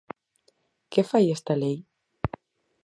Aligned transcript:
¿Que 0.91 1.01
fai 1.09 1.25
esta 1.35 1.53
lei? 1.61 1.77